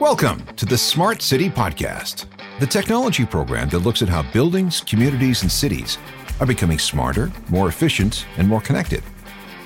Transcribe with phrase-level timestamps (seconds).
[0.00, 2.26] Welcome to the Smart City Podcast,
[2.58, 5.98] the technology program that looks at how buildings, communities, and cities
[6.40, 9.04] are becoming smarter, more efficient, and more connected.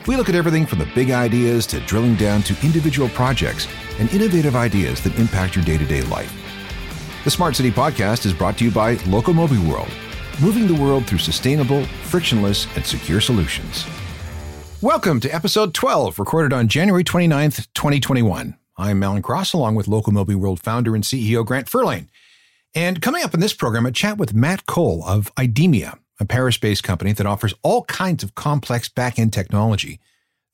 [0.07, 3.67] We look at everything from the big ideas to drilling down to individual projects
[3.99, 6.31] and innovative ideas that impact your day to day life.
[7.25, 9.91] The Smart City Podcast is brought to you by Locomobi World,
[10.43, 13.87] moving the world through sustainable, frictionless, and secure solutions.
[14.83, 18.58] Welcome to episode 12, recorded on January 29th, 2021.
[18.81, 22.07] I'm Alan Cross, along with Locomobi World founder and CEO Grant Furlane.
[22.77, 26.59] And coming up in this program, a chat with Matt Cole of IDEMIA, a Paris
[26.59, 29.99] based company that offers all kinds of complex back end technology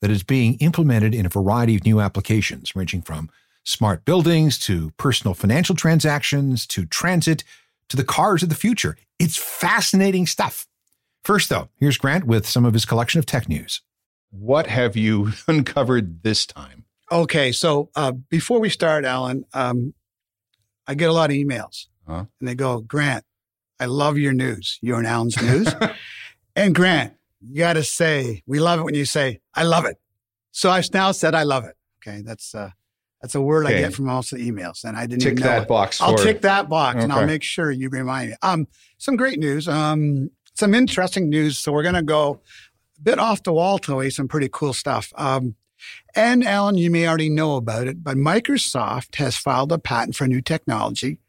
[0.01, 3.29] that is being implemented in a variety of new applications, ranging from
[3.63, 7.43] smart buildings to personal financial transactions to transit
[7.89, 8.97] to the cars of the future.
[9.19, 10.65] It's fascinating stuff.
[11.23, 13.81] First, though, here's Grant with some of his collection of tech news.
[14.31, 16.84] What have you uncovered this time?
[17.11, 19.93] Okay, so uh, before we start, Alan, um,
[20.87, 22.25] I get a lot of emails, huh?
[22.39, 23.23] and they go, "Grant,
[23.79, 24.79] I love your news.
[24.81, 25.67] You're in Alan's news."
[26.55, 29.97] and Grant, you got to say, we love it when you say, "I love it."
[30.51, 32.71] So I've now said, "I love it." Okay, that's uh,
[33.21, 33.77] that's a word okay.
[33.77, 35.67] I get from most of the emails, and I didn't tick that it.
[35.67, 36.01] box.
[36.01, 37.03] I'll tick that box, okay.
[37.03, 38.35] and I'll make sure you remind me.
[38.41, 39.67] Um, some great news.
[39.67, 41.59] Um, some interesting news.
[41.59, 42.41] So we're going to go
[42.97, 44.09] a bit off the wall today.
[44.09, 45.13] Some pretty cool stuff.
[45.15, 45.55] Um,
[46.15, 50.23] and Alan, you may already know about it, but Microsoft has filed a patent for
[50.23, 51.19] a new technology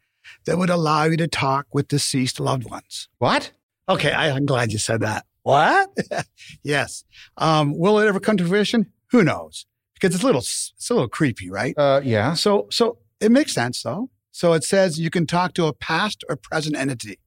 [0.45, 3.09] that would allow you to talk with deceased loved ones.
[3.17, 3.51] What?
[3.89, 5.25] Okay, I, am glad you said that.
[5.43, 5.89] What?
[6.63, 7.03] yes.
[7.37, 8.91] Um, will it ever come to fruition?
[9.11, 9.65] Who knows?
[9.93, 11.73] Because it's a little, it's a little creepy, right?
[11.77, 12.33] Uh, yeah.
[12.33, 14.09] So, so it makes sense though.
[14.31, 17.17] So it says you can talk to a past or present entity,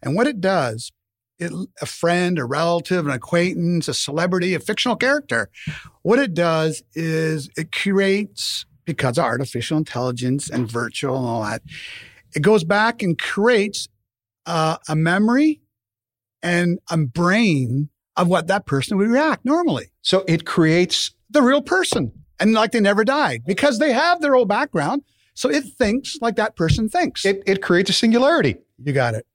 [0.00, 0.92] and what it does
[1.42, 5.50] it, a friend, a relative, an acquaintance, a celebrity, a fictional character.
[6.02, 11.62] What it does is it creates, because of artificial intelligence and virtual and all that,
[12.34, 13.88] it goes back and creates
[14.46, 15.60] uh, a memory
[16.42, 19.86] and a brain of what that person would react normally.
[20.02, 24.34] So it creates the real person and like they never died because they have their
[24.34, 25.02] old background.
[25.34, 27.24] So it thinks like that person thinks.
[27.24, 28.56] It, it creates a singularity.
[28.82, 29.26] You got it.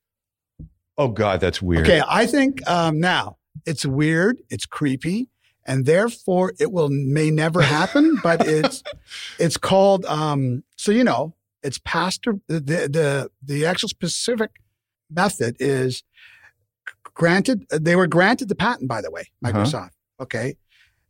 [0.98, 1.86] Oh God, that's weird.
[1.86, 5.30] Okay, I think um, now it's weird, it's creepy,
[5.66, 8.18] and therefore it will may never happen.
[8.24, 8.84] but it's
[9.40, 14.52] it's called um, so you know it's pastor the the the actual specific
[15.10, 16.04] method is
[17.14, 17.66] granted.
[17.70, 19.54] They were granted the patent, by the way, uh-huh.
[19.54, 19.76] Microsoft.
[19.76, 20.24] Uh-huh.
[20.24, 20.56] Okay,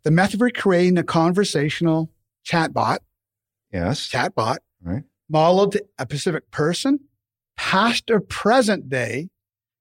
[0.04, 2.12] the method for creating a conversational
[2.46, 3.00] chatbot.
[3.72, 4.58] Yes, chatbot.
[4.82, 5.04] Right.
[5.30, 7.00] Modeled a specific person,
[7.58, 9.30] past or present day,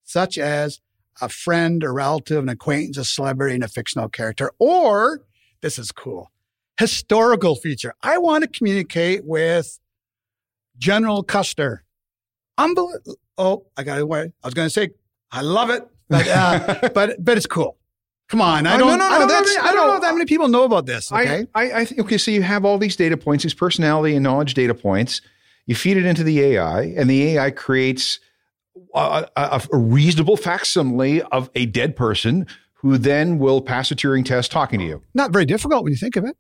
[0.06, 0.80] such as
[1.20, 4.52] a friend, a relative, an acquaintance, a celebrity, and a fictional character.
[4.58, 5.20] Or,
[5.60, 6.30] this is cool,
[6.78, 7.92] historical feature.
[8.02, 9.78] I want to communicate with
[10.78, 11.84] General Custer.
[12.56, 13.16] Unbelievable.
[13.36, 14.02] Oh, I got it.
[14.02, 14.32] Away.
[14.42, 14.90] I was going to say,
[15.30, 17.76] I love it, but, uh, but, but it's cool.
[18.28, 18.88] Come on, I don't.
[18.88, 21.12] no, no, no, I don't, know, I don't know that many people know about this.
[21.12, 22.18] Okay, I, I, I think okay.
[22.18, 25.20] So you have all these data points, these personality and knowledge data points.
[25.66, 28.18] You feed it into the AI, and the AI creates
[28.96, 34.24] a, a, a reasonable facsimile of a dead person who then will pass a Turing
[34.24, 35.02] test talking to you.
[35.14, 36.36] Not very difficult when you think of it.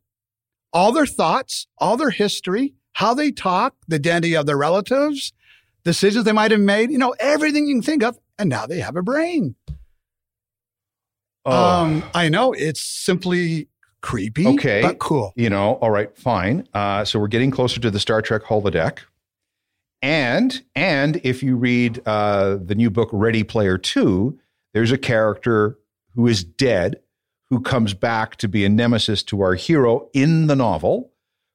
[0.72, 5.32] All their thoughts, all their history, how they talk, the identity of their relatives,
[5.84, 8.18] decisions they might have made, you know, everything you can think of.
[8.38, 9.54] And now they have a brain.
[11.44, 11.52] Oh.
[11.52, 13.68] Um, I know it's simply
[14.02, 15.32] creepy, okay, but cool.
[15.36, 16.68] You know, all right, fine.
[16.74, 18.98] Uh, so we're getting closer to the Star Trek holodeck.
[20.06, 24.38] And and if you read uh, the new book Ready Player Two,
[24.72, 25.80] there's a character
[26.14, 27.00] who is dead
[27.50, 31.10] who comes back to be a nemesis to our hero in the novel,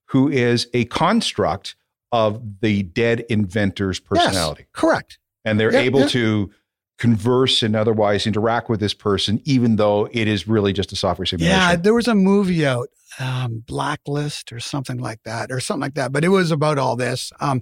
[0.10, 1.76] who is a construct
[2.12, 4.64] of the dead inventor's personality.
[4.64, 5.18] Yes, correct.
[5.46, 6.52] And they're able to
[7.00, 11.26] converse and otherwise interact with this person, even though it is really just a software
[11.26, 11.58] simulation.
[11.58, 15.96] Yeah, there was a movie out, um, Blacklist or something like that, or something like
[15.96, 16.12] that.
[16.12, 17.32] But it was about all this.
[17.40, 17.62] Um,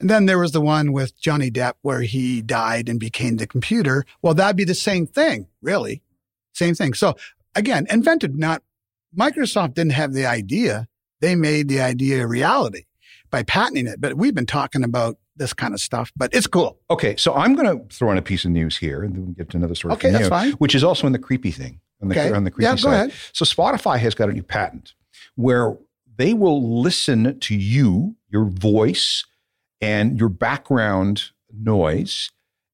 [0.00, 3.46] and then there was the one with Johnny Depp where he died and became the
[3.46, 4.04] computer.
[4.22, 6.02] Well, that'd be the same thing, really.
[6.52, 6.94] Same thing.
[6.94, 7.16] So
[7.54, 8.62] again, invented, not
[9.16, 10.88] Microsoft didn't have the idea.
[11.20, 12.84] They made the idea a reality
[13.30, 14.00] by patenting it.
[14.00, 16.78] But we've been talking about this kind of stuff, but it's cool.
[16.90, 17.16] Okay.
[17.16, 19.50] So I'm going to throw in a piece of news here and then we'll get
[19.50, 19.94] to another story.
[19.94, 20.10] Okay.
[20.10, 20.52] That's you, fine.
[20.52, 21.80] Which is also in the creepy thing.
[22.02, 22.32] On the, okay.
[22.34, 22.82] on the creepy yeah, side.
[22.82, 23.12] go ahead.
[23.32, 24.94] So Spotify has got a new patent
[25.36, 25.76] where
[26.16, 29.24] they will listen to you, your voice,
[29.80, 32.30] and your background noise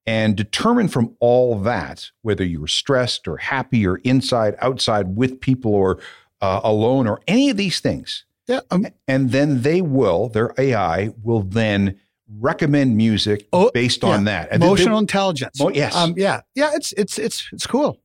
[0.07, 5.41] and determine from all that whether you were stressed or happy or inside, outside, with
[5.41, 5.99] people or
[6.41, 8.25] uh, alone or any of these things.
[8.47, 8.61] Yeah.
[8.71, 12.01] Um, and then they will, their AI will then
[12.39, 14.49] recommend music Oh, based on that.
[14.51, 15.61] And then they- emotional intelligence.
[15.61, 15.95] Mo- yes.
[15.95, 16.41] Um, yeah.
[16.55, 16.71] Yeah.
[16.75, 18.01] It's it's it's it's cool,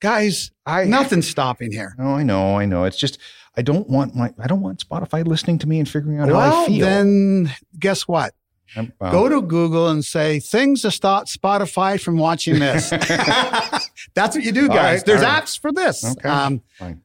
[0.00, 0.50] guys.
[0.66, 1.94] I nothing's stopping here.
[1.98, 2.84] No, I know, I know.
[2.84, 3.18] It's just
[3.58, 6.34] I don't want my I don't want Spotify listening to me and figuring out how
[6.36, 6.86] well, I feel.
[6.86, 8.32] then guess what?
[8.76, 12.90] I'm- Go to Google and say things to stop Spotify from watching this.
[14.14, 14.98] that's what you do, guys.
[14.98, 15.42] right, There's right.
[15.42, 16.04] apps for this.
[16.04, 16.28] Okay.
[16.28, 16.62] Um,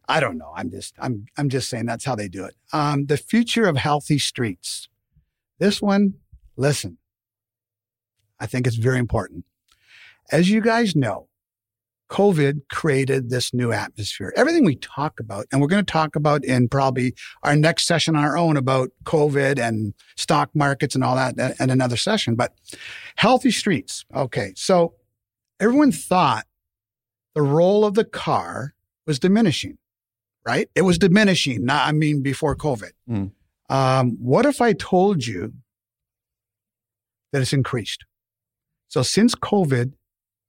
[0.08, 0.52] I don't know.
[0.56, 2.54] I'm just I'm I'm just saying that's how they do it.
[2.72, 4.90] Um, the future of healthy streets.
[5.58, 6.16] This one,
[6.56, 6.98] listen.
[8.40, 9.46] I think it's very important.
[10.32, 11.30] As you guys know,
[12.14, 14.32] COVID created this new atmosphere.
[14.36, 18.16] Everything we talk about, and we're going to talk about in probably our next session
[18.16, 22.36] on our own about COVID and stock markets and all that and another session.
[22.36, 22.54] But
[23.16, 24.06] healthy streets.
[24.16, 24.54] Okay.
[24.56, 24.94] So
[25.60, 26.46] everyone thought
[27.34, 28.76] the role of the car
[29.08, 29.80] was diminishing,
[30.46, 30.70] right?
[30.76, 31.66] It was diminishing.
[31.66, 32.92] Not, I mean, before COVID.
[33.10, 33.32] Mm.
[33.70, 35.54] Um, what if I told you
[37.32, 38.06] that it's increased?
[38.88, 39.94] So since COVID,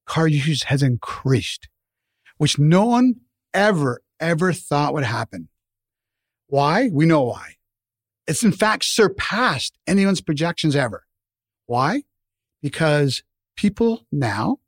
[0.07, 1.69] car usage has increased,
[2.39, 3.15] which no one
[3.53, 5.49] ever, ever thought would happen.
[6.49, 6.89] Why?
[6.93, 7.55] We know why.
[8.27, 11.05] It's in fact surpassed anyone's projections ever.
[11.67, 12.03] Why?
[12.63, 13.23] Because
[13.57, 14.59] people now,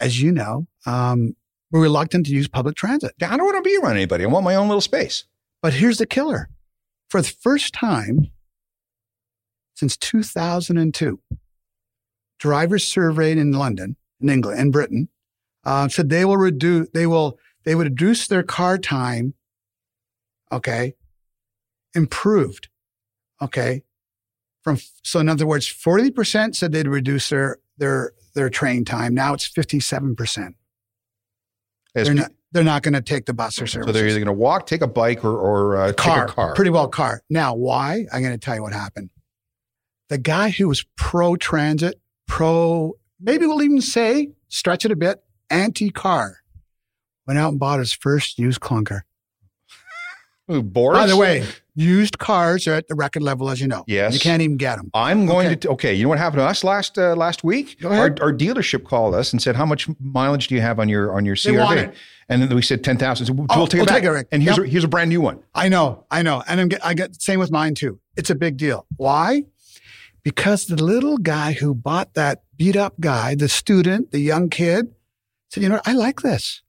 [0.00, 1.34] as you know, um,
[1.70, 3.12] were reluctant to use public transit.
[3.22, 4.24] I don't want to be around anybody.
[4.24, 5.24] I want my own little space.
[5.62, 6.48] But here's the killer.
[7.10, 8.30] For the first time
[9.74, 11.20] since 2002,
[12.38, 15.08] drivers surveyed in London, in England, in Britain,
[15.64, 19.34] uh, said they will reduce, they will, they would reduce their car time.
[20.50, 20.94] Okay.
[21.94, 22.68] Improved.
[23.40, 23.82] Okay.
[24.62, 29.14] From, so in other words, 40% said they'd reduce their, their, their train time.
[29.14, 30.54] Now it's 57%.
[31.94, 33.86] They're not, they're not going to take the bus or service.
[33.86, 36.54] so they're either going to walk, take a bike, or, or uh, car, car.
[36.54, 37.22] pretty well car.
[37.28, 38.06] Now, why?
[38.12, 39.10] I'm going to tell you what happened.
[40.08, 45.22] The guy who was pro transit, pro, maybe we'll even say, stretch it a bit,
[45.50, 46.38] anti car,
[47.26, 49.00] went out and bought his first used clunker.
[50.50, 50.98] Ooh, Boris.
[50.98, 51.44] By the way,
[51.74, 53.84] used cars are at the record level, as you know.
[53.86, 54.14] Yes.
[54.14, 54.90] You can't even get them.
[54.94, 55.56] I'm going Okay.
[55.56, 55.68] to.
[55.72, 57.78] Okay, you know what happened to us last uh, last week?
[57.82, 58.20] Go Our, ahead.
[58.20, 61.26] our dealership called us and said, "How much mileage do you have on your on
[61.26, 61.92] your CRV?"
[62.30, 63.26] And then we said ten thousand.
[63.26, 64.28] So we'll, Oh, we'll take we'll it take it.
[64.32, 64.66] And here's Yep.
[64.66, 65.40] a, here's a brand new one.
[65.54, 66.42] I know, I know.
[66.48, 68.00] And I'm get, I get the same with mine too.
[68.16, 68.86] It's a big deal.
[68.96, 69.44] Why?
[70.22, 74.94] Because the little guy who bought that beat up guy, the student, the young kid,
[75.50, 75.80] said, you know.
[75.86, 76.62] I like this.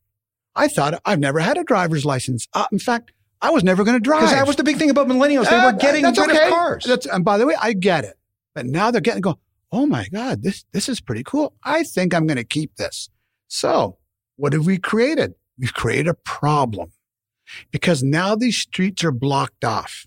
[0.56, 2.48] I thought I've never had a driver's license.
[2.54, 3.12] Uh, in fact,
[3.42, 4.22] I was never going to drive.
[4.22, 5.50] Because that was the big thing about millennials.
[5.50, 6.48] They Uh, were getting that's rid okay.
[6.48, 6.84] of cars.
[6.86, 8.18] That's, and by the way, I get it.
[8.54, 9.40] But now they're getting go,
[9.72, 11.54] oh my God, this, this is pretty cool.
[11.64, 13.10] I think I'm going to keep this.
[13.48, 13.98] So
[14.36, 15.34] what have we created?
[15.58, 16.92] We've created a problem
[17.72, 20.06] because now these streets are blocked off,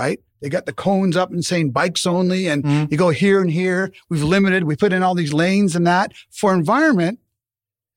[0.00, 0.18] right?
[0.40, 2.90] They got the cones up and saying bikes only and Mhm.
[2.90, 3.92] you go here and here.
[4.08, 7.18] We've limited, we put in all these lanes and that for environment.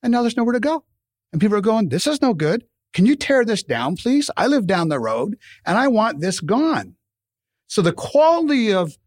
[0.01, 0.83] And now there's nowhere to go.
[1.31, 2.65] And people are going, this is no good.
[2.91, 4.29] Can you tear this down, please?
[4.35, 6.95] I live down the road and I want this gone.
[7.67, 8.97] So the quality of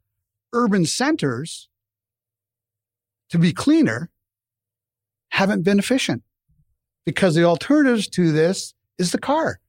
[0.54, 1.68] urban centers
[3.28, 4.10] to be cleaner
[5.32, 6.22] haven't been efficient
[7.04, 9.60] because the alternatives to this is the car.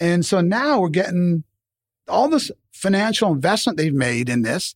[0.00, 1.44] And so now we're getting
[2.10, 4.74] all this financial investment they've made in this.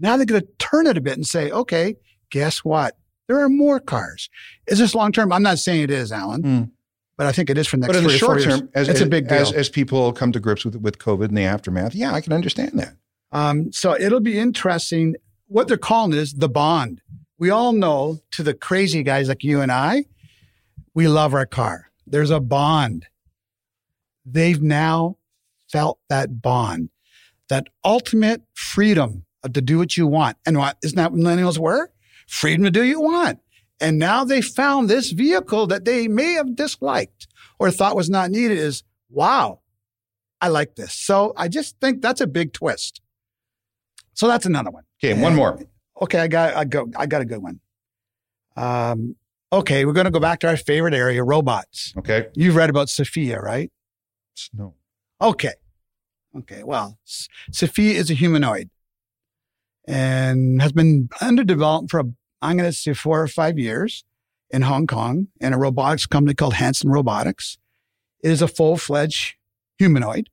[0.00, 1.96] Now they're going to turn it a bit and say, okay,
[2.30, 2.96] guess what?
[3.28, 4.28] There are more cars.
[4.66, 5.32] Is this long term?
[5.32, 6.70] I'm not saying it is, Alan, Mm.
[7.16, 8.60] but I think it is for the next But in the three or four short
[8.60, 9.38] term, as, it's as, a big deal.
[9.38, 12.32] as as people come to grips with with COVID and the aftermath, yeah, I can
[12.32, 12.94] understand that.
[13.32, 15.16] Um, so it'll be interesting.
[15.46, 17.00] What they're calling is the bond.
[17.38, 20.04] We all know to the crazy guys like you and I,
[20.94, 21.90] we love our car.
[22.06, 23.06] There's a bond.
[24.26, 25.16] They've now
[25.74, 26.88] felt that bond,
[27.48, 30.36] that ultimate freedom to do what you want.
[30.46, 31.90] And what isn't that what millennials were?
[32.28, 33.40] Freedom to do what you want.
[33.80, 37.26] And now they found this vehicle that they may have disliked
[37.58, 39.60] or thought was not needed is wow,
[40.40, 40.94] I like this.
[40.94, 43.00] So I just think that's a big twist.
[44.14, 44.84] So that's another one.
[45.02, 45.58] Okay, one more.
[46.00, 47.58] Okay, I got I go I got a good one.
[48.56, 49.16] Um,
[49.52, 51.92] okay, we're going to go back to our favorite area, robots.
[51.98, 53.72] Okay, You've read about Sophia, right?
[54.52, 54.74] no.
[55.20, 55.52] Okay.
[56.38, 56.62] Okay.
[56.62, 56.98] Well,
[57.52, 58.70] Sophia is a humanoid
[59.86, 62.00] and has been under development for,
[62.42, 64.04] I'm going to say four or five years
[64.50, 67.58] in Hong Kong in a robotics company called Hanson Robotics.
[68.22, 69.34] It is a full fledged
[69.78, 70.30] humanoid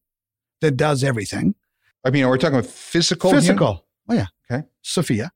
[0.61, 1.55] that does everything.
[2.03, 3.31] I mean, we're we talking about physical?
[3.31, 3.85] Physical.
[4.09, 4.27] Oh, yeah.
[4.49, 4.65] Okay.
[4.81, 5.31] Sophia.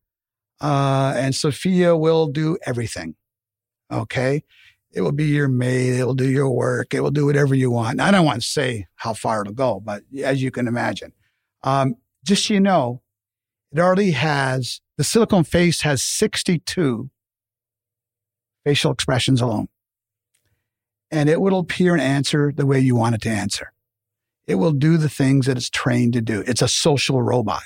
[0.61, 3.15] Uh, and Sophia will do everything.
[3.91, 4.43] Okay.
[4.95, 5.99] It will be your maid.
[5.99, 6.93] It will do your work.
[6.93, 7.99] It will do whatever you want.
[7.99, 11.11] I don't want to say how far it'll go, but as you can imagine,
[11.63, 13.01] um, just so you know,
[13.73, 17.09] it already has the silicone face has 62
[18.63, 19.67] facial expressions alone.
[21.11, 23.73] And it will appear and answer the way you want it to answer.
[24.47, 26.41] It will do the things that it's trained to do.
[26.47, 27.63] It's a social robot.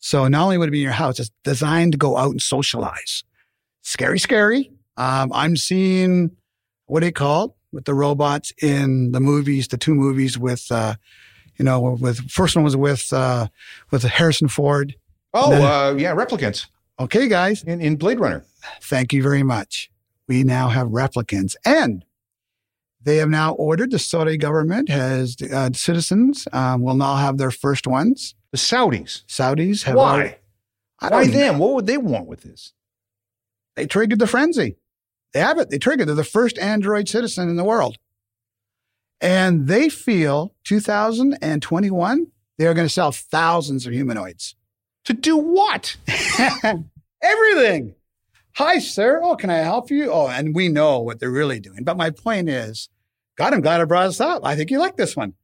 [0.00, 2.42] So not only would it be in your house, it's designed to go out and
[2.42, 3.24] socialize.
[3.80, 4.70] Scary, scary.
[4.96, 6.36] Um, I'm seeing
[6.88, 10.94] what do you call with the robots in the movies, the two movies with, uh,
[11.58, 13.48] you know, with first one was with uh,
[13.90, 14.94] with Harrison Ford.
[15.34, 16.66] Oh, then, uh, yeah, replicants.
[16.98, 17.62] Okay, guys.
[17.62, 18.44] In, in Blade Runner.
[18.82, 19.90] Thank you very much.
[20.26, 22.04] We now have replicants, and
[23.02, 23.90] they have now ordered.
[23.90, 28.34] The Saudi government has uh, citizens um, will now have their first ones.
[28.50, 29.24] The Saudis.
[29.26, 29.96] Saudis have.
[29.96, 30.38] Why?
[31.02, 31.58] Already, Why them?
[31.58, 32.72] What would they want with this?
[33.76, 34.76] They triggered the frenzy.
[35.32, 35.70] They have it.
[35.70, 36.08] They triggered.
[36.08, 37.98] They're the first Android citizen in the world.
[39.20, 44.54] And they feel 2021, they are going to sell thousands of humanoids.
[45.04, 45.96] To do what?
[47.22, 47.94] Everything.
[48.56, 49.20] Hi, sir.
[49.22, 50.12] Oh, can I help you?
[50.12, 51.84] Oh, and we know what they're really doing.
[51.84, 52.88] But my point is,
[53.36, 54.44] God, I'm glad I brought this up.
[54.44, 55.34] I think you like this one.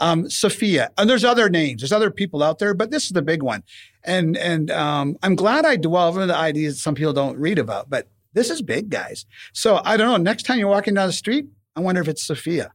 [0.00, 1.80] Um, Sophia, and there's other names.
[1.80, 3.62] There's other people out there, but this is the big one.
[4.02, 7.88] And and um, I'm glad I dwell on the ideas some people don't read about.
[7.88, 9.26] But this is big, guys.
[9.52, 10.16] So I don't know.
[10.16, 12.72] Next time you're walking down the street, I wonder if it's Sophia.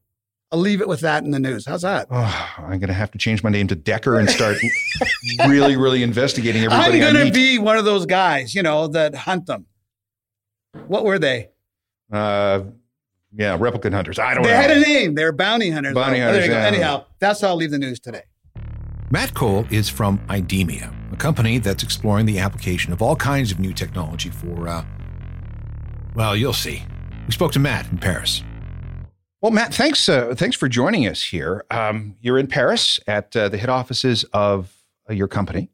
[0.51, 1.67] I'll leave it with that in the news.
[1.67, 2.07] How's that?
[2.09, 4.57] Oh, I'm going to have to change my name to Decker and start
[5.47, 7.03] really, really investigating everybody.
[7.03, 9.67] I'm going to be one of those guys, you know, that hunt them.
[10.87, 11.49] What were they?
[12.11, 12.61] Uh,
[13.35, 14.17] yeah, replicant hunters.
[14.17, 14.55] I don't they know.
[14.55, 15.13] They had a name.
[15.13, 15.93] They're bounty hunters.
[15.93, 16.47] Bounty hunters.
[16.47, 16.65] Yeah.
[16.65, 18.23] Anyhow, that's how I'll leave the news today.
[19.11, 23.59] Matt Cole is from Idemia, a company that's exploring the application of all kinds of
[23.59, 24.83] new technology for uh,
[26.15, 26.83] well, you'll see.
[27.25, 28.43] We spoke to Matt in Paris.
[29.41, 30.09] Well, Matt, thanks.
[30.09, 31.63] Uh, thanks for joining us here.
[31.71, 34.73] Um, you're in Paris at uh, the head offices of
[35.09, 35.69] uh, your company,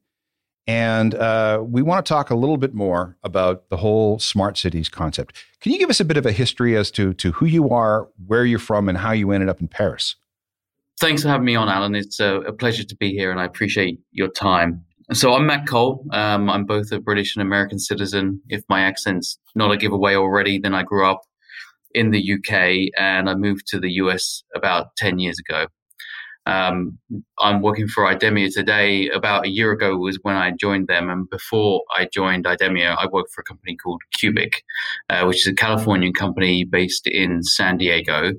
[0.68, 4.88] and uh, we want to talk a little bit more about the whole smart cities
[4.88, 5.44] concept.
[5.62, 8.08] Can you give us a bit of a history as to to who you are,
[8.27, 10.15] where you're from, and how you ended up in Paris?
[11.00, 11.96] Thanks for having me on, Alan.
[11.96, 14.85] It's a, a pleasure to be here, and I appreciate your time.
[15.14, 16.04] So I'm Matt Cole.
[16.12, 18.42] Um, I'm both a British and American citizen.
[18.50, 21.22] If my accent's not a giveaway already, then I grew up
[21.94, 25.68] in the UK and I moved to the US about 10 years ago.
[26.48, 26.98] Um,
[27.40, 29.08] I'm working for Idemia today.
[29.10, 31.12] About a year ago was when I joined them.
[31.12, 34.64] And before I joined Idemia, I worked for a company called Cubic,
[35.10, 38.34] uh, which is a Californian company based in San Diego.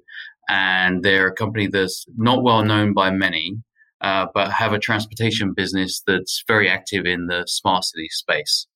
[0.48, 3.56] And they're a company that's not well known by many,
[4.00, 8.66] uh, but have a transportation business that's very active in the smart city space.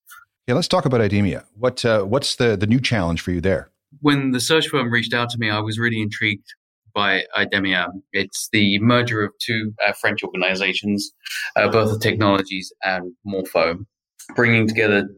[0.46, 1.44] Yeah, let's talk about Idemia.
[1.54, 3.70] What uh, what's the the new challenge for you there?
[4.00, 6.46] When the search firm reached out to me, I was really intrigued
[6.94, 7.88] by Idemia.
[8.12, 11.12] It's the merger of two uh, French organizations,
[11.56, 13.78] uh, Oberthur Technologies and Morpho,
[14.34, 15.08] bringing together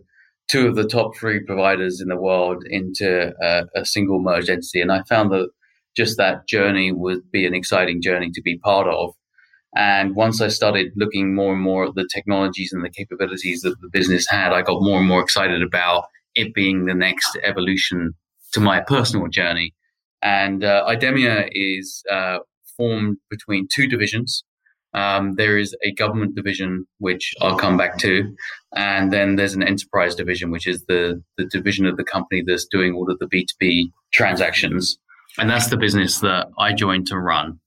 [0.48, 4.80] two of the top three providers in the world into uh, a single merged entity.
[4.80, 5.48] And I found that
[5.96, 9.14] just that journey would be an exciting journey to be part of.
[9.74, 13.80] And once I started looking more and more at the technologies and the capabilities that
[13.80, 18.12] the business had, I got more and more excited about it being the next evolution
[18.52, 19.74] to my personal journey.
[20.20, 22.38] And uh, Idemia is uh,
[22.76, 24.44] formed between two divisions.
[24.94, 28.30] Um, there is a government division, which I'll come back to,
[28.76, 32.66] and then there's an enterprise division, which is the the division of the company that's
[32.66, 34.98] doing all of the B two B transactions,
[35.38, 37.58] and that's the business that I joined to run.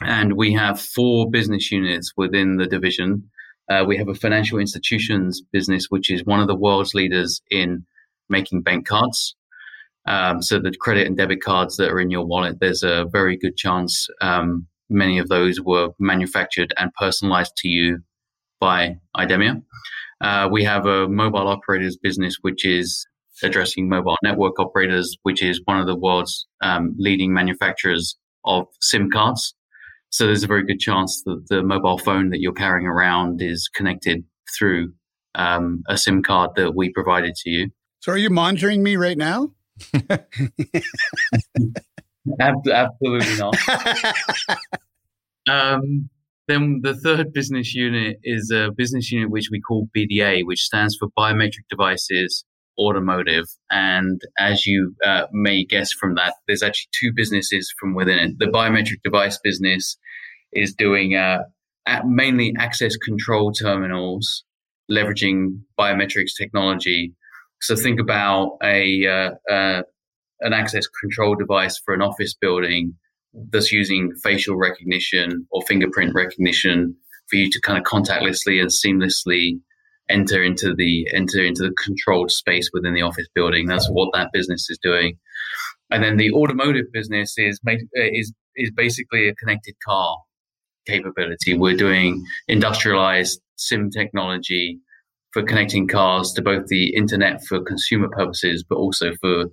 [0.00, 3.30] And we have four business units within the division.
[3.68, 7.84] Uh, we have a financial institutions business, which is one of the world's leaders in
[8.28, 9.36] making bank cards.
[10.06, 13.36] Um, so the credit and debit cards that are in your wallet, there's a very
[13.36, 18.00] good chance um, many of those were manufactured and personalized to you
[18.60, 19.62] by Idemia.
[20.20, 23.06] Uh, we have a mobile operators business, which is
[23.42, 29.10] addressing mobile network operators, which is one of the world's um, leading manufacturers of SIM
[29.10, 29.54] cards.
[30.10, 33.68] So there's a very good chance that the mobile phone that you're carrying around is
[33.72, 34.24] connected
[34.58, 34.92] through
[35.36, 37.70] um, a SIM card that we provided to you.
[38.00, 39.52] So are you monitoring me right now?
[42.40, 43.56] Absolutely not.
[45.48, 46.10] um,
[46.48, 50.96] then the third business unit is a business unit which we call BDA, which stands
[50.96, 52.44] for Biometric Devices
[52.78, 53.46] automotive.
[53.70, 58.38] And as you uh, may guess from that, there's actually two businesses from within it.
[58.38, 59.96] The biometric device business
[60.52, 61.38] is doing uh,
[62.04, 64.44] mainly access control terminals,
[64.90, 67.14] leveraging biometrics technology.
[67.60, 69.82] So think about a uh, uh
[70.42, 72.94] an access control device for an office building
[73.50, 76.96] that's using facial recognition or fingerprint recognition
[77.28, 79.60] for you to kind of contactlessly and seamlessly
[80.10, 83.66] enter into the enter into the controlled space within the office building.
[83.66, 85.18] That's what that business is doing.
[85.90, 87.60] And then the automotive business is
[87.94, 90.16] is is basically a connected car
[90.86, 91.54] capability.
[91.54, 94.80] We're doing industrialized SIM technology
[95.32, 99.46] for connecting cars to both the internet for consumer purposes, but also for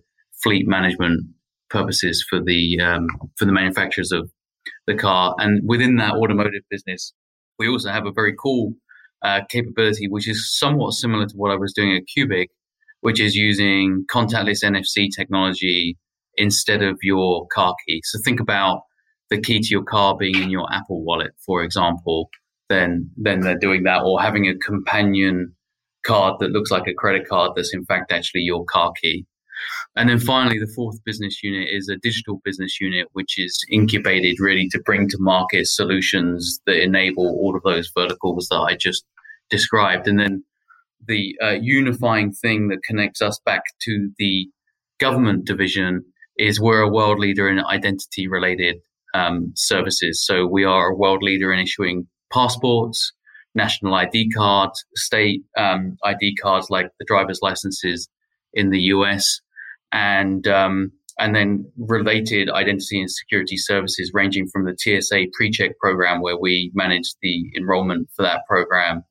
[0.44, 1.22] fleet management
[1.70, 4.30] purposes for the um, for the manufacturers of
[4.86, 5.36] the car.
[5.38, 7.14] And within that automotive business,
[7.60, 8.74] we also have a very cool
[9.24, 12.50] uh, capability, which is somewhat similar to what I was doing at Cubic,
[13.02, 15.98] which is using contactless NFC technology
[16.36, 18.02] instead of your car key.
[18.04, 18.82] So think about
[19.30, 22.30] the key to your car being in your Apple wallet, for example.
[22.70, 25.56] Then, then they're doing that, or having a companion
[26.06, 29.26] card that looks like a credit card that's in fact actually your car key.
[29.96, 34.40] And then finally, the fourth business unit is a digital business unit, which is incubated
[34.40, 39.06] really to bring to market solutions that enable all of those verticals that I just
[39.50, 40.08] described.
[40.08, 40.44] And then
[41.08, 44.48] the uh, unifying thing that connects us back to the
[45.00, 46.04] government division
[46.38, 48.78] is we're a world leader in identity related
[49.14, 50.24] um, services.
[50.24, 53.14] So we are a world leader in issuing passports,
[53.56, 58.08] national ID cards, state um, ID cards like the driver's licenses
[58.54, 59.42] in the US,
[59.92, 66.22] and um, and then related identity and security services ranging from the TSA pre-check program
[66.22, 69.04] where we manage the enrollment for that program,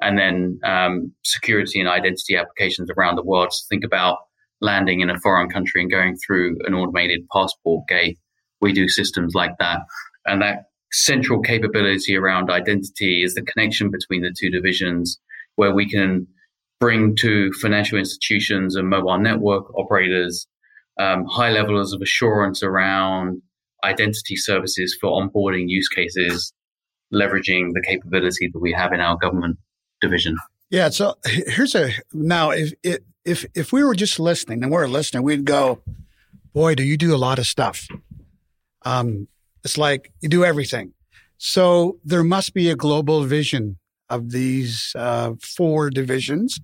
[0.00, 3.52] and then um, security and identity applications around the world.
[3.52, 4.18] So think about
[4.60, 8.18] landing in a foreign country and going through an automated passport gate.
[8.60, 9.80] We do systems like that,
[10.26, 15.18] and that central capability around identity is the connection between the two divisions,
[15.56, 16.26] where we can
[16.84, 20.46] bring to financial institutions and mobile network operators
[21.00, 23.40] um, high levels of assurance around
[23.84, 26.52] identity services for onboarding use cases,
[27.10, 29.56] leveraging the capability that we have in our government
[30.02, 30.36] division.
[30.68, 30.90] Yeah.
[30.90, 32.74] So here's a now if
[33.24, 35.80] if if we were just listening and we're listening, we'd go,
[36.52, 37.88] "Boy, do you do a lot of stuff."
[38.82, 39.28] Um,
[39.64, 40.92] it's like you do everything.
[41.38, 43.78] So there must be a global vision
[44.10, 46.60] of these uh, four divisions.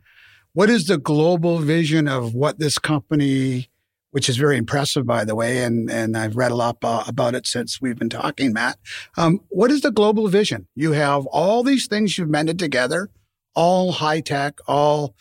[0.52, 3.68] What is the global vision of what this company,
[4.10, 7.46] which is very impressive, by the way, and, and I've read a lot about it
[7.46, 8.78] since we've been talking, Matt.
[9.16, 10.66] Um, what is the global vision?
[10.74, 13.10] You have all these things you've mended together,
[13.54, 15.14] all high tech, all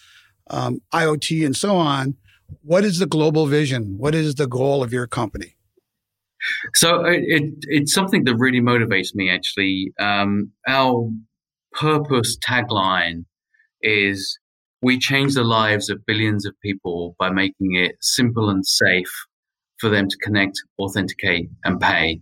[0.49, 2.15] um, IoT, and so on.
[2.63, 3.99] What is the global vision?
[3.99, 5.55] What is the goal of your company?
[6.73, 9.29] So it, it, it's something that really motivates me.
[9.29, 11.11] Actually, um, our
[11.73, 13.25] purpose tagline
[13.83, 14.38] is
[14.81, 19.11] we change the lives of billions of people by making it simple and safe
[19.77, 22.21] for them to connect, authenticate, and pay.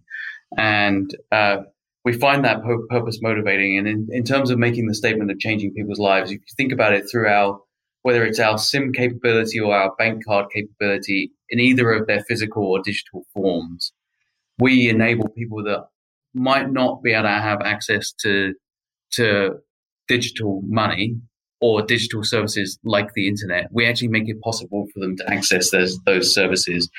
[0.58, 1.58] And uh,
[2.06, 3.78] we find that purpose motivating.
[3.78, 6.72] And in, in, terms of making the statement of changing people's lives, if you think
[6.72, 7.60] about it through our,
[8.04, 12.66] whether it's our SIM capability or our bank card capability in either of their physical
[12.66, 13.92] or digital forms,
[14.60, 15.88] we enable people that
[16.34, 18.54] might not be able to have access to
[19.10, 19.56] to
[20.08, 21.16] digital money
[21.60, 25.72] or digital services like the internet, we actually make it possible for them to access
[25.72, 26.90] those those services.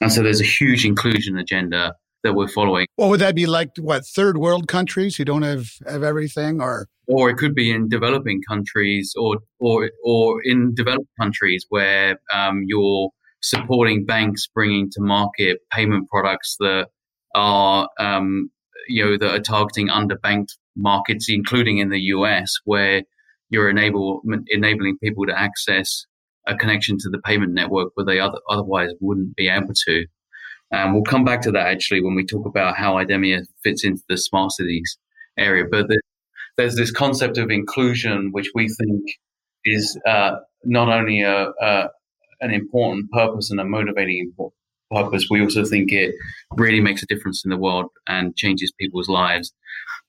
[0.00, 2.86] And so there's a huge inclusion agenda that we're following.
[2.96, 3.70] What would that be like?
[3.78, 7.88] What third world countries who don't have have everything, or or it could be in
[7.88, 15.00] developing countries, or or or in developed countries where um, you're supporting banks bringing to
[15.00, 16.88] market payment products that
[17.34, 18.50] are um,
[18.88, 23.02] you know that are targeting underbanked markets, including in the US, where
[23.50, 26.06] you're enable, enabling people to access
[26.46, 30.06] a connection to the payment network where they other, otherwise wouldn't be able to.
[30.70, 34.02] And we'll come back to that actually when we talk about how IDEMIA fits into
[34.08, 34.98] the smart cities
[35.38, 35.64] area.
[35.70, 35.86] But
[36.56, 39.02] there's this concept of inclusion, which we think
[39.64, 40.32] is uh,
[40.64, 41.88] not only a, a,
[42.40, 44.32] an important purpose and a motivating
[44.90, 46.14] purpose, we also think it
[46.56, 49.52] really makes a difference in the world and changes people's lives.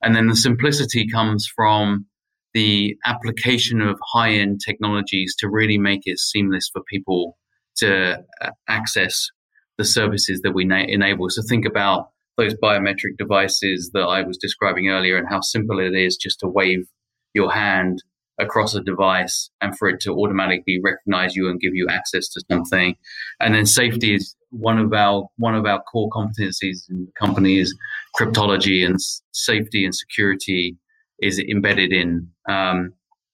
[0.02, 2.06] And then the simplicity comes from
[2.54, 7.38] the application of high end technologies to really make it seamless for people
[7.78, 9.30] to uh, access
[9.78, 11.30] the services that we na- enable.
[11.30, 15.94] So think about those biometric devices that I was describing earlier and how simple it
[15.94, 16.86] is just to wave
[17.34, 18.02] your hand
[18.40, 22.42] across a device and for it to automatically recognize you and give you access to
[22.50, 22.96] something.
[23.40, 27.60] And then safety is one of our one of our core competencies in the company
[27.60, 27.76] is
[28.18, 28.98] cryptology and
[29.32, 30.78] safety and security
[31.22, 32.94] is embedded in um,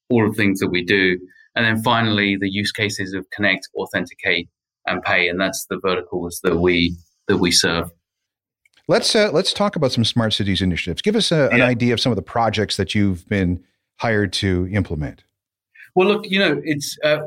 [0.10, 1.18] all the things that we do.
[1.56, 4.50] And then finally, the use cases of connect, authenticate,
[4.86, 6.96] and pay, and that's the verticals that we
[7.28, 7.92] that we serve.
[8.88, 11.02] Let's uh, let's talk about some smart cities initiatives.
[11.02, 13.64] Give us a, an idea of some of the projects that you've been
[13.98, 15.24] hired to implement.
[15.96, 17.20] Well, look, you know, it's uh,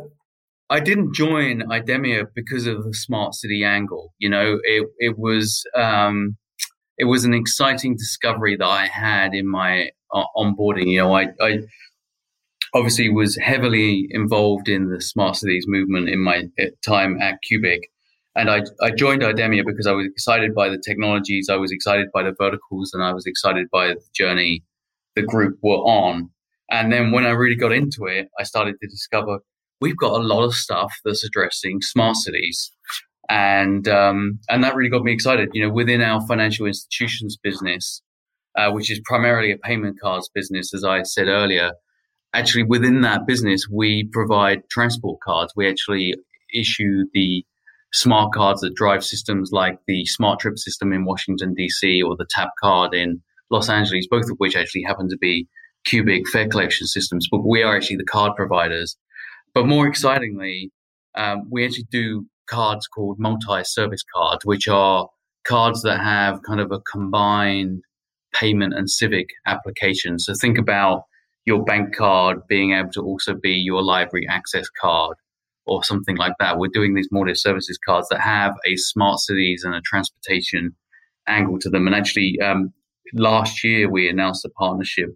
[0.70, 4.12] I didn't join IDEMIA because of the smart city angle.
[4.18, 6.36] You know, it it was um,
[6.98, 10.88] it was an exciting discovery that I had in my uh, onboarding.
[10.88, 11.58] You know, I, I
[12.74, 17.90] obviously was heavily involved in the smart cities movement in my uh, time at Cubic.
[18.36, 22.08] And I, I joined IDEMIA because I was excited by the technologies, I was excited
[22.12, 24.62] by the verticals, and I was excited by the journey
[25.16, 26.30] the group were on.
[26.70, 29.40] And then when I really got into it, I started to discover
[29.80, 32.70] we've got a lot of stuff that's addressing smart cities.
[33.28, 35.50] And um, and that really got me excited.
[35.52, 38.02] You know, within our financial institutions business,
[38.58, 41.72] uh, which is primarily a payment cards business, as I said earlier,
[42.34, 45.52] actually within that business, we provide transport cards.
[45.56, 46.14] We actually
[46.52, 47.44] issue the
[47.92, 52.50] smart cards that drive systems like the SmarTrip system in Washington, DC, or the tap
[52.60, 55.46] card in Los Angeles, both of which actually happen to be
[55.84, 58.96] Cubic fare collection systems, but we are actually the card providers.
[59.54, 60.72] But more excitingly,
[61.14, 65.08] um, we actually do cards called multi service cards, which are
[65.46, 67.82] cards that have kind of a combined
[68.32, 70.26] payment and civic applications.
[70.26, 71.02] So think about
[71.46, 75.16] your bank card being able to also be your library access card
[75.66, 76.58] or something like that.
[76.58, 80.74] We're doing these multi services cards that have a smart cities and a transportation
[81.26, 81.86] angle to them.
[81.86, 82.72] And actually, um,
[83.14, 85.10] last year we announced a partnership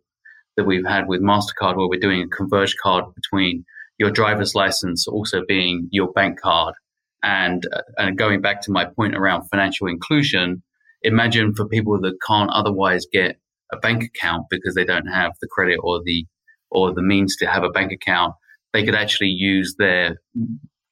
[0.56, 3.64] that we've had with MasterCard where we're doing a converged card between
[3.98, 6.74] your driver's license also being your bank card.
[7.22, 10.62] And, uh, and going back to my point around financial inclusion,
[11.02, 13.36] imagine for people that can't otherwise get
[13.72, 16.26] a bank account because they don't have the credit or the
[16.70, 18.34] or the means to have a bank account,
[18.72, 20.16] they could actually use their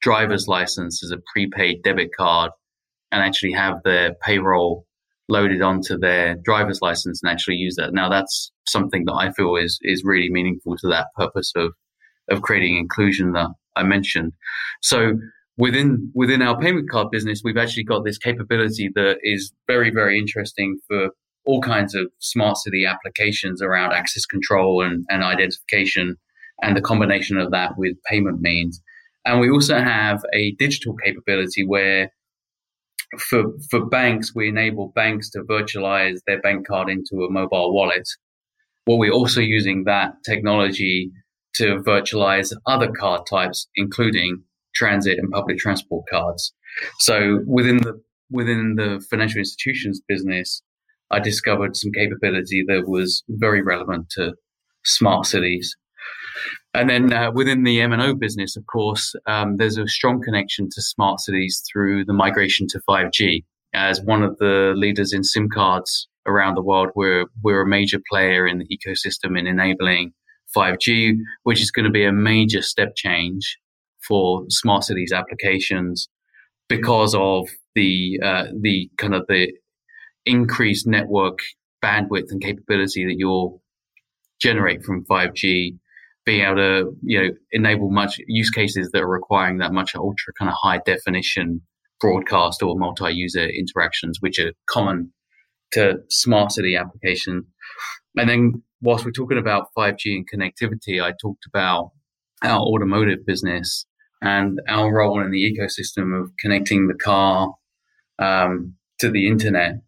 [0.01, 2.51] driver's license as a prepaid debit card
[3.11, 4.85] and actually have their payroll
[5.27, 7.93] loaded onto their driver's license and actually use that.
[7.93, 11.73] Now that's something that I feel is is really meaningful to that purpose of
[12.29, 14.33] of creating inclusion that I mentioned.
[14.81, 15.13] So
[15.61, 20.17] within within our payment card business, we've actually got this capability that is very very
[20.17, 21.09] interesting for
[21.45, 26.15] all kinds of smart city applications around access control and, and identification
[26.63, 28.81] and the combination of that with payment means.
[29.25, 32.11] And we also have a digital capability where
[33.19, 38.07] for for banks, we enable banks to virtualize their bank card into a mobile wallet.
[38.87, 41.11] Well, we're also using that technology
[41.57, 44.43] to virtualize other card types, including
[44.81, 46.53] transit and public transport cards.
[46.99, 50.63] So within the within the financial institutions business,
[51.11, 54.33] I discovered some capability that was very relevant to
[54.83, 55.75] smart cities.
[56.73, 60.81] And then uh, within the M&O business, of course, um, there's a strong connection to
[60.81, 63.43] smart cities through the migration to 5G.
[63.73, 67.99] As one of the leaders in SIM cards around the world, we're, we're a major
[68.09, 70.13] player in the ecosystem in enabling
[70.55, 73.57] 5G, which is going to be a major step change
[74.07, 76.09] for smart cities applications
[76.69, 79.51] because of the uh, the kind of the
[80.25, 81.39] increased network
[81.83, 83.61] bandwidth and capability that you'll
[84.39, 85.77] generate from 5G
[86.25, 90.33] being able to you know enable much use cases that are requiring that much ultra
[90.37, 91.61] kind of high definition
[91.99, 95.11] broadcast or multi-user interactions which are common
[95.71, 97.45] to smart city applications.
[98.17, 101.91] and then whilst we're talking about 5g and connectivity i talked about
[102.43, 103.85] our automotive business
[104.21, 107.53] and our role in the ecosystem of connecting the car
[108.19, 109.81] um, to the internet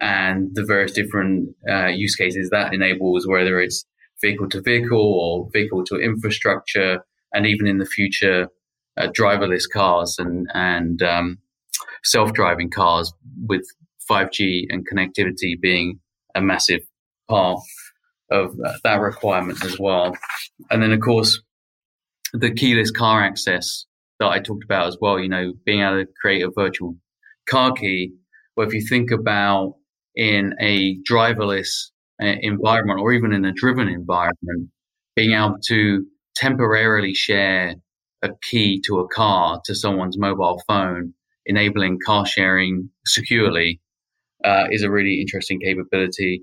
[0.00, 3.84] and the various different uh, use cases that enables whether it's
[4.20, 6.98] vehicle to vehicle or vehicle to infrastructure,
[7.32, 8.48] and even in the future,
[8.96, 11.38] uh, driverless cars and and um,
[12.04, 13.12] self-driving cars
[13.46, 13.64] with
[14.10, 16.00] 5G and connectivity being
[16.34, 16.80] a massive
[17.28, 17.60] part
[18.30, 20.16] of that requirement as well.
[20.70, 21.40] And then, of course,
[22.32, 23.86] the keyless car access
[24.20, 25.18] that I talked about as well.
[25.18, 26.96] You know, being able to create a virtual
[27.48, 28.12] car key.
[28.54, 29.74] Where if you think about
[30.16, 34.70] in a driverless uh, environment or even in a driven environment,
[35.14, 37.76] being able to temporarily share
[38.22, 41.14] a key to a car to someone's mobile phone,
[41.46, 43.80] enabling car sharing securely,
[44.44, 46.42] uh, is a really interesting capability.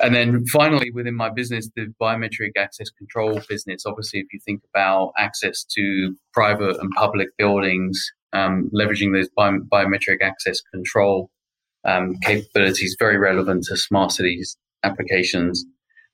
[0.00, 4.62] And then finally, within my business, the biometric access control business, obviously, if you think
[4.72, 11.30] about access to private and public buildings, um, leveraging those bi- biometric access control
[11.84, 15.64] um, capabilities, very relevant to smart cities applications.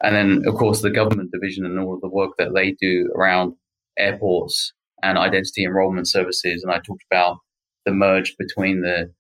[0.03, 3.11] And then, of course, the government division and all of the work that they do
[3.14, 3.55] around
[3.99, 6.62] airports and identity enrollment services.
[6.62, 7.38] And I talked about
[7.85, 9.12] the merge between the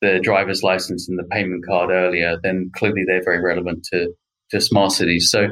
[0.00, 4.12] the driver's license and the payment card earlier, then clearly they're very relevant to
[4.50, 5.30] to smart cities.
[5.30, 5.48] So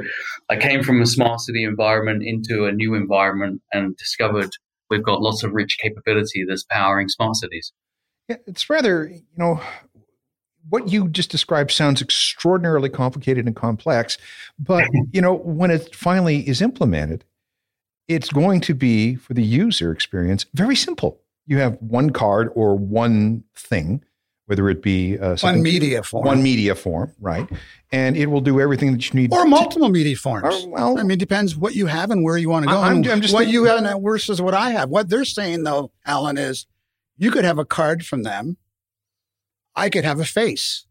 [0.50, 4.50] I came from a smart city environment into a new environment and discovered
[4.90, 7.72] we've got lots of rich capability that's powering smart cities.
[8.28, 9.60] Yeah, it's rather, you know,
[10.68, 14.18] what you just described sounds extraordinarily complicated and complex,
[14.58, 17.24] but you know, when it finally is implemented,
[18.06, 21.20] it's going to be for the user experience very simple.
[21.46, 24.02] You have one card or one thing
[24.48, 27.46] whether it be uh, one media form, one media form, right?
[27.92, 30.64] And it will do everything that you need, or multiple to, media forms.
[30.64, 32.80] Or, well, I mean, it depends what you have and where you want to go.
[32.80, 34.88] I'm, I'm just what thinking, you have and versus what I have.
[34.88, 36.66] What they're saying, though, Alan, is
[37.18, 38.56] you could have a card from them.
[39.76, 40.86] I could have a face.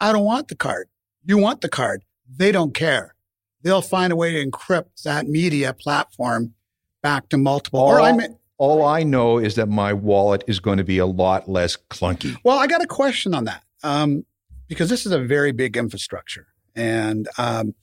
[0.00, 0.88] I don't want the card.
[1.24, 2.04] You want the card.
[2.28, 3.16] They don't care.
[3.62, 6.54] They'll find a way to encrypt that media platform
[7.02, 7.80] back to multiple.
[7.80, 10.98] All, or I mean, all I know is that my wallet is going to be
[10.98, 12.36] a lot less clunky.
[12.44, 14.26] Well, I got a question on that um,
[14.68, 16.46] because this is a very big infrastructure.
[16.76, 17.74] And um,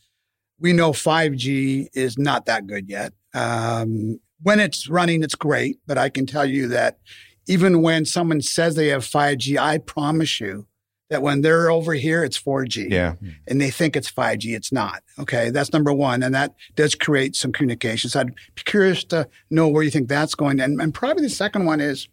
[0.60, 3.14] we know 5G is not that good yet.
[3.34, 5.80] Um, when it's running, it's great.
[5.88, 7.00] But I can tell you that
[7.48, 10.68] even when someone says they have 5G, I promise you
[11.10, 12.92] that when they're over here, it's 4G.
[12.92, 13.16] Yeah.
[13.48, 14.56] And they think it's 5G.
[14.56, 15.04] It's not.
[15.20, 15.50] Okay.
[15.50, 16.22] That's number one.
[16.22, 18.16] And that does create some communications.
[18.16, 20.60] I'd be curious to know where you think that's going.
[20.60, 22.10] And, and probably the second one is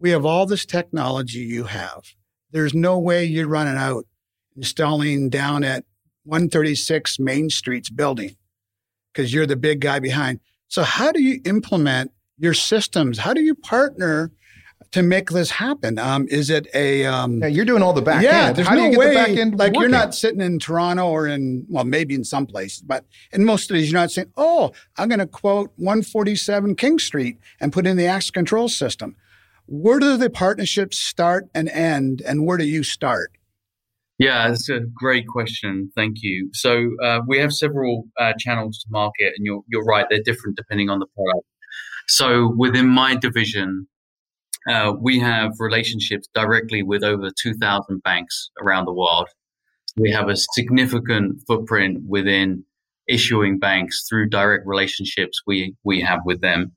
[0.00, 2.04] we have all this technology you have.
[2.52, 4.06] There's no way you're running out
[4.56, 5.84] installing down at
[6.24, 8.36] 136 Main Street's building
[9.12, 10.40] because you're the big guy behind.
[10.68, 13.18] So how do you implement your systems?
[13.18, 14.32] How do you partner
[14.92, 15.98] to make this happen?
[15.98, 17.04] Um, is it a?
[17.06, 18.56] Um, yeah, you're doing all the back yeah, end.
[18.56, 19.14] there's How no you way.
[19.14, 19.80] back end like working?
[19.80, 23.70] you're not sitting in Toronto or in well, maybe in some places, but in most
[23.70, 27.86] of these, you're not saying, "Oh, I'm going to quote 147 King Street and put
[27.86, 29.16] in the access control system."
[29.68, 33.32] Where do the partnerships start and end, and where do you start?
[34.18, 35.90] Yeah, that's a great question.
[35.94, 36.50] Thank you.
[36.54, 40.56] So uh, we have several uh, channels to market, and you're you're right; they're different
[40.56, 41.46] depending on the product.
[42.08, 43.88] So within my division,
[44.68, 49.28] uh, we have relationships directly with over 2,000 banks around the world.
[49.96, 52.64] We have a significant footprint within
[53.08, 56.72] issuing banks through direct relationships we, we have with them.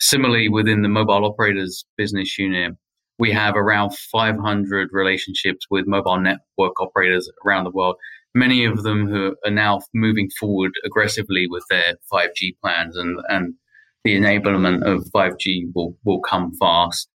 [0.00, 2.72] Similarly, within the mobile operators business unit,
[3.18, 7.96] we have around 500 relationships with mobile network operators around the world.
[8.34, 13.54] Many of them who are now moving forward aggressively with their 5G plans and, and
[14.02, 17.08] the enablement of 5G will, will come fast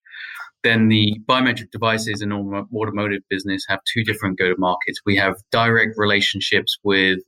[0.63, 4.99] then the biometric devices and automotive business have two different go to markets.
[5.05, 7.19] We have direct relationships with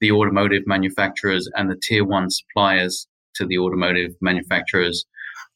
[0.00, 5.04] the automotive manufacturers and the tier one suppliers to the automotive manufacturers.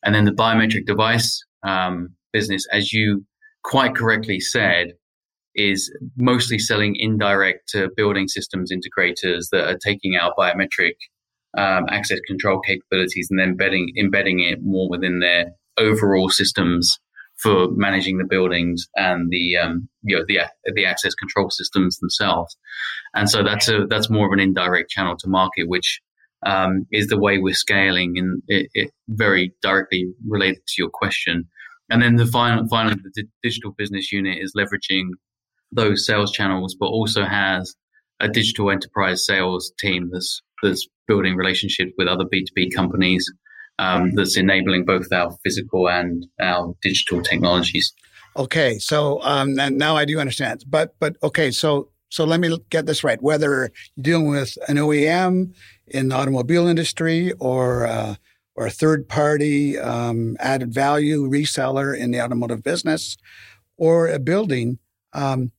[0.05, 3.25] And then the biometric device um, business, as you
[3.63, 4.95] quite correctly said,
[5.55, 10.95] is mostly selling indirect to building systems integrators that are taking out biometric
[11.59, 16.99] um, access control capabilities and then embedding, embedding it more within their overall systems
[17.43, 20.41] for managing the buildings and the um, you know the
[20.75, 22.57] the access control systems themselves.
[23.15, 26.01] And so that's a that's more of an indirect channel to market, which
[26.47, 31.49] um, is the way we're scaling, and it, it, very directly related to your question.
[31.91, 35.09] And then the final finally the digital business unit is leveraging
[35.73, 37.75] those sales channels, but also has
[38.21, 43.31] a digital enterprise sales team that's that's building relationships with other B two B companies
[43.81, 47.93] um, that's enabling both our physical and our digital technologies.
[48.37, 50.65] Okay, so um, now I do understand.
[50.69, 53.21] But but okay, so so let me get this right.
[53.23, 55.55] Whether you're dealing with an OEM
[55.87, 58.17] in the automobile industry or uh,
[58.55, 63.17] or a third party um, added value reseller in the automotive business
[63.79, 64.79] or a building,
[65.15, 65.53] um,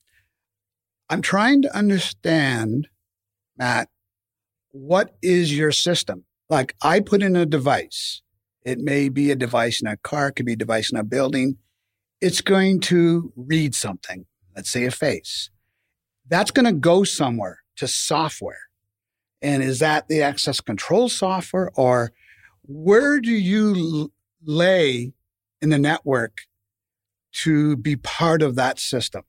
[1.10, 2.88] I'm trying to understand,
[3.58, 3.90] Matt,
[4.70, 6.24] what is your system?
[6.52, 8.22] Like I put in a device.
[8.66, 11.04] It may be a device in a car, it could be a device in a
[11.04, 11.58] building.
[12.20, 15.50] It's going to read something, let's say a face.
[16.28, 18.60] That's going to go somewhere to software.
[19.42, 22.12] And is that the access control software or
[22.64, 24.12] where do you
[24.44, 25.14] lay
[25.62, 26.42] in the network
[27.32, 29.24] to be part of that system?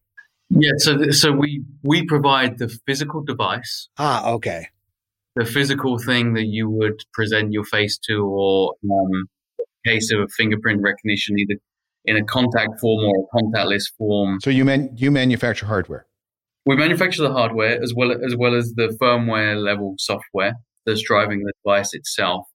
[0.50, 3.88] Yeah, so so we we provide the physical device.
[3.96, 4.66] Ah, okay
[5.36, 9.24] the physical thing that you would present your face to, or um,
[9.86, 11.54] case of fingerprint recognition, either
[12.04, 14.38] in a contact form or a contactless form.
[14.42, 16.06] So you man you manufacture hardware.
[16.66, 20.54] We manufacture the hardware as well as well as the firmware level software
[20.86, 22.46] that's driving the device itself,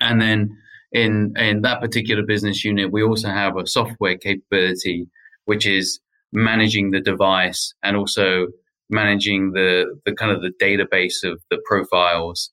[0.00, 0.56] and then
[0.92, 5.06] in in that particular business unit, we also have a software capability,
[5.44, 6.00] which is
[6.32, 8.48] managing the device and also
[8.90, 12.50] managing the the kind of the database of the profiles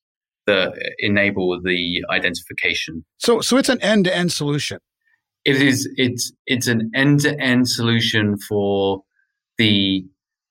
[0.48, 3.06] that enable the identification.
[3.18, 4.80] So, so it's an end-to-end solution.
[5.46, 5.90] It is.
[5.96, 9.02] It's it's an end-to-end solution for
[9.58, 10.06] the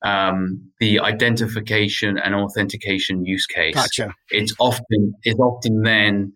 [0.04, 3.74] um, the identification and authentication use case.
[3.74, 4.12] Gotcha.
[4.30, 6.32] It's often it's often then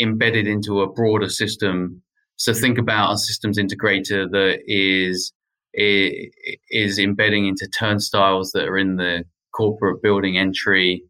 [0.00, 2.02] embedded into a broader system.
[2.36, 5.32] So think about a systems integrator that is
[5.76, 11.02] is embedding into turnstiles that are in the corporate building entry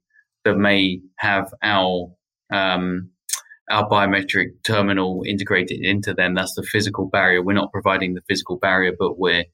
[0.44, 2.12] that may have our
[2.53, 3.11] um,
[3.70, 6.35] our biometric terminal integrated into them.
[6.35, 7.42] That's the physical barrier.
[7.42, 9.44] We're not providing the physical barrier, but we're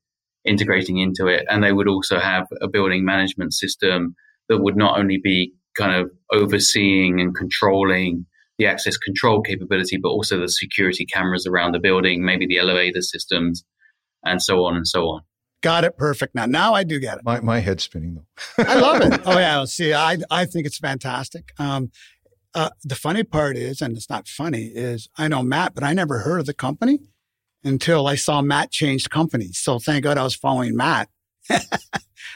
[0.44, 1.46] integrating into it.
[1.48, 4.16] And they would also have a building management system
[4.48, 8.26] that would not only be kind of overseeing and controlling
[8.58, 13.00] the access control capability, but also the security cameras around the building, maybe the elevator
[13.00, 13.64] systems,
[14.24, 15.22] and so on and so on.
[15.62, 16.46] Got it perfect now.
[16.46, 17.24] Now I do get it.
[17.24, 18.64] My my head's spinning though.
[18.64, 19.20] I love it.
[19.26, 19.64] Oh yeah.
[19.64, 21.52] See, I I think it's fantastic.
[21.58, 21.90] Um,
[22.54, 25.92] uh, the funny part is, and it's not funny, is I know Matt, but I
[25.92, 26.98] never heard of the company
[27.62, 29.58] until I saw Matt change companies.
[29.58, 31.08] So thank God I was following Matt.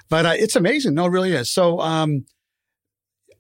[0.09, 0.95] but uh, it's amazing.
[0.95, 1.51] No, it really is.
[1.51, 2.27] So um,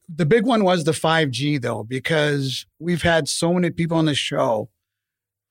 [0.09, 4.15] the big one was the 5G though, because we've had so many people on the
[4.15, 4.69] show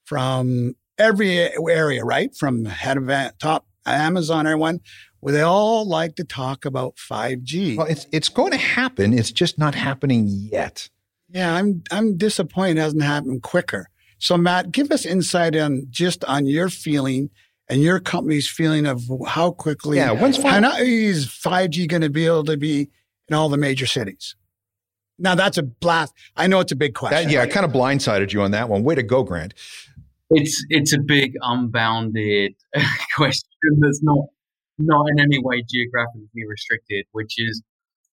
[0.06, 2.36] from every area, right?
[2.36, 4.82] From head of top Amazon, everyone,
[5.20, 7.78] where they all like to talk about 5G.
[7.78, 9.18] Well, it's it's going to happen.
[9.18, 10.90] It's just not happening yet.
[11.30, 13.90] Yeah, I'm I'm disappointed it hasn't happened quicker.
[14.20, 17.30] So Matt, give us insight on just on your feeling
[17.68, 22.26] and your company's feeling of how quickly yeah, when's 5- is 5G going to be
[22.26, 22.90] able to be
[23.28, 24.36] in all the major cities?
[25.20, 26.14] Now that's a blast.
[26.36, 27.28] I know it's a big question.
[27.28, 28.84] That, yeah, I kind of blindsided you on that one.
[28.84, 29.54] Way to go, Grant.
[30.36, 32.54] It's it's a big unbounded
[33.16, 34.26] question that's not
[34.78, 37.62] not in any way geographically restricted, which is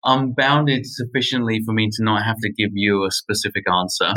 [0.03, 4.13] unbounded sufficiently for me to not have to give you a specific answer.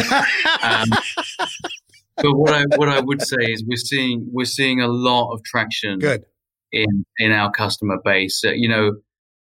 [0.62, 0.88] um,
[2.16, 5.42] but what I what I would say is we're seeing we're seeing a lot of
[5.44, 5.98] traction.
[5.98, 6.24] Good.
[6.72, 8.92] In in our customer base, uh, you know,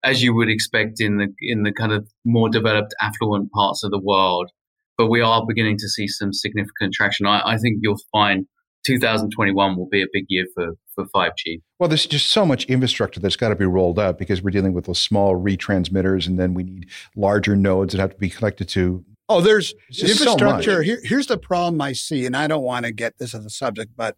[0.01, 3.91] as you would expect in the in the kind of more developed, affluent parts of
[3.91, 4.49] the world,
[4.97, 7.25] but we are beginning to see some significant traction.
[7.25, 8.45] I, I think you'll find
[8.87, 11.61] 2021 will be a big year for, for 5G.
[11.77, 14.73] Well, there's just so much infrastructure that's got to be rolled out because we're dealing
[14.73, 18.69] with those small retransmitters, and then we need larger nodes that have to be connected
[18.69, 19.03] to.
[19.29, 20.77] Oh, there's infrastructure.
[20.77, 23.45] So Here, here's the problem I see, and I don't want to get this as
[23.45, 24.15] a subject, but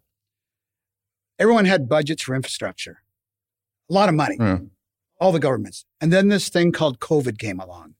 [1.38, 3.02] everyone had budgets for infrastructure,
[3.90, 4.70] a lot of money, mm.
[5.20, 7.94] all the governments, and then this thing called COVID came along.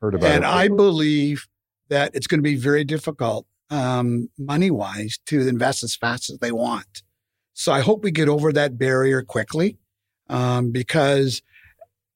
[0.00, 0.36] Heard about and it.
[0.38, 1.46] And I believe
[1.88, 6.38] that it's going to be very difficult um, money wise to invest as fast as
[6.38, 7.02] they want.
[7.54, 9.78] So I hope we get over that barrier quickly
[10.28, 11.42] um, because,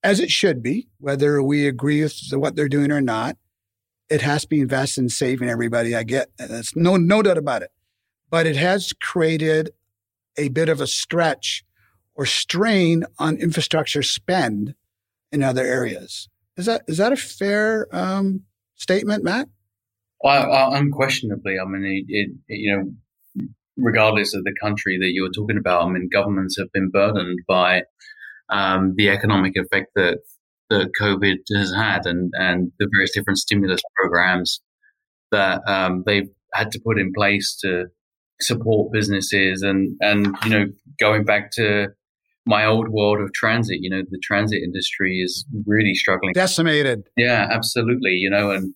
[0.03, 3.37] as it should be, whether we agree with what they're doing or not,
[4.09, 5.97] it has to be invested in saving everybody.
[5.97, 7.71] I get that's no no doubt about it,
[8.31, 9.71] but it has created
[10.37, 11.65] a bit of a stretch
[12.15, 14.75] or strain on infrastructure spend
[15.31, 16.29] in other areas.
[16.57, 18.43] Is that is that a fair um,
[18.75, 19.49] statement, Matt?
[20.23, 23.45] Well, unquestionably, I mean, it, it, you know,
[23.77, 27.83] regardless of the country that you're talking about, I mean, governments have been burdened by
[28.49, 30.19] um, the economic effect that
[30.71, 34.61] that COVID has had, and and the various different stimulus programs
[35.31, 37.87] that um, they've had to put in place to
[38.41, 40.67] support businesses, and and you know,
[41.01, 41.89] going back to
[42.47, 47.03] my old world of transit, you know, the transit industry is really struggling, decimated.
[47.17, 48.13] Yeah, absolutely.
[48.13, 48.75] You know, and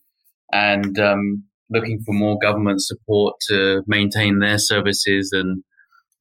[0.52, 5.62] and um, looking for more government support to maintain their services and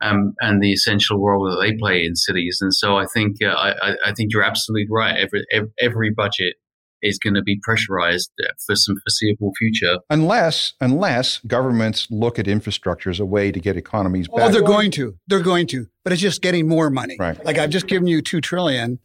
[0.02, 2.60] um, and the essential role that they play in cities.
[2.62, 5.16] And so I think uh, I, I, think you're absolutely right.
[5.18, 5.46] Every
[5.80, 6.56] every budget
[7.02, 8.32] is going to be pressurized
[8.66, 13.78] for some foreseeable future, unless unless governments look at infrastructure as a way to get
[13.78, 14.42] economies back.
[14.42, 15.16] Oh, they're going to.
[15.28, 15.88] They're going to.
[16.04, 17.16] But it's just getting more money.
[17.18, 17.44] Right.
[17.46, 19.00] Like I've just given you two trillion,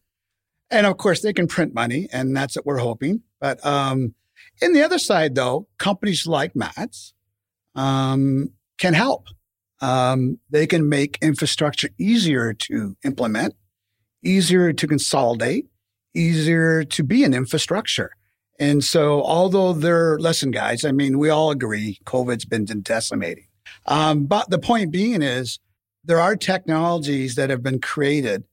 [0.70, 3.22] and of course they can print money, and that's what we're hoping.
[3.40, 4.14] But um,
[4.61, 7.14] in the other side, though, companies like Matt's
[7.74, 9.26] um, can help.
[9.80, 13.55] Um, they can make infrastructure easier to implement,
[14.22, 15.66] easier to consolidate,
[16.14, 18.11] easier to be an infrastructure.
[18.59, 23.47] And so, although they're, listen, guys, I mean, we all agree COVID's been decimating.
[23.86, 25.59] Um, but the point being is
[26.05, 28.45] there are technologies that have been created.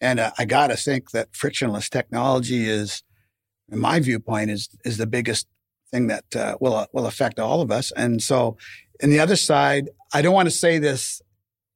[0.00, 3.04] And uh, I got to think that frictionless technology is
[3.70, 5.46] in my viewpoint, is is the biggest
[5.90, 7.92] thing that uh, will uh, will affect all of us.
[7.92, 8.56] And so,
[9.02, 11.20] And the other side, I don't want to say this,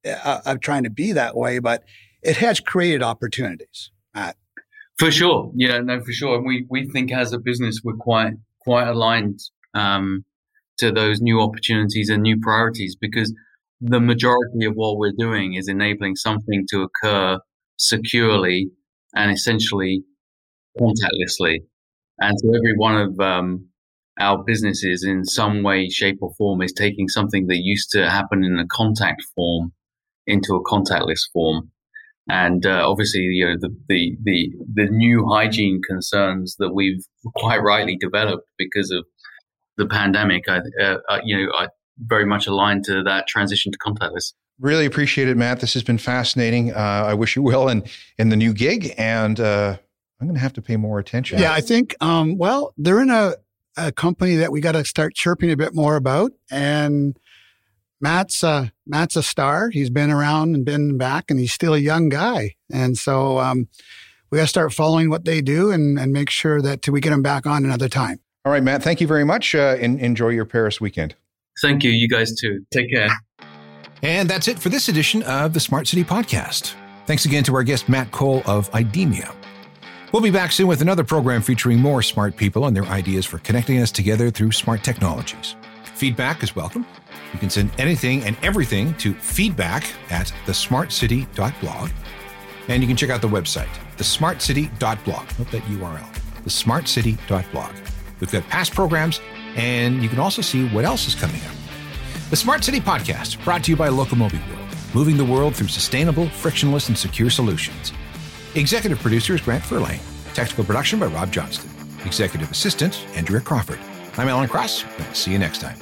[0.07, 1.83] uh, I'm trying to be that way, but
[2.23, 4.37] it has created opportunities, Matt.
[4.99, 5.53] For sure.
[5.55, 6.37] Yeah, no, for sure.
[6.37, 9.41] And we, we think as a business, we're quite, quite aligned,
[9.75, 10.25] um,
[10.79, 13.35] to those new opportunities and new priorities because
[13.81, 17.39] the majority of what we're doing is enabling something to occur
[17.77, 18.71] securely
[19.15, 20.03] and essentially
[20.81, 21.61] contactlessly.
[22.19, 23.69] And so every one of um,
[24.19, 28.45] our businesses in some way, shape or form is taking something that used to happen
[28.45, 29.73] in a contact form
[30.27, 31.71] into a contactless form.
[32.29, 37.05] And uh, obviously, you know, the, the, the, the new hygiene concerns that we've
[37.37, 39.05] quite rightly developed because of
[39.77, 43.79] the pandemic, I, uh, uh, you know, I very much aligned to that transition to
[43.79, 44.33] contactless.
[44.59, 45.61] Really appreciate it, Matt.
[45.61, 46.73] This has been fascinating.
[46.73, 47.85] Uh, I wish you well in,
[48.19, 49.77] in the new gig, and uh,
[50.21, 51.39] I'm going to have to pay more attention.
[51.39, 53.35] Yeah, I think, um, well, they're in a,
[53.77, 56.33] a company that we got to start chirping a bit more about.
[56.51, 57.19] And
[58.01, 59.71] Matt's uh, Matt's a star.
[59.71, 62.55] He's been around and been back, and he's still a young guy.
[62.73, 63.69] And so um,
[64.31, 67.13] we got to start following what they do and, and make sure that we get
[67.13, 68.21] him back on another time.
[68.45, 68.83] All right, Matt.
[68.83, 69.55] Thank you very much.
[69.55, 71.15] Uh, and enjoy your Paris weekend.
[71.61, 71.91] Thank you.
[71.91, 72.65] You guys too.
[72.71, 73.09] Take care.
[74.03, 76.75] And that's it for this edition of the Smart City Podcast.
[77.07, 79.35] Thanks again to our guest, Matt Cole of IDEMIA.
[80.13, 83.39] We'll be back soon with another program featuring more smart people and their ideas for
[83.39, 85.57] connecting us together through smart technologies.
[85.95, 86.87] Feedback is welcome.
[87.33, 91.91] You can send anything and everything to feedback at thesmartcity.blog.
[92.69, 95.39] And you can check out the website, thesmartcity.blog.
[95.39, 97.75] Note that URL, thesmartcity.blog.
[98.21, 99.21] We've got past programs,
[99.57, 101.57] and you can also see what else is coming up.
[102.31, 106.29] The Smart City Podcast, brought to you by Locomobi World, moving the world through sustainable,
[106.29, 107.93] frictionless, and secure solutions.
[108.57, 110.01] Executive producer is Grant Furlane.
[110.33, 111.71] Technical production by Rob Johnston.
[112.07, 113.79] Executive assistant, Andrea Crawford.
[114.17, 114.87] I'm Alan Cross.
[115.13, 115.77] see you next time.